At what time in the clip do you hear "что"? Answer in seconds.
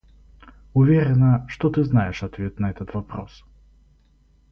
1.47-1.69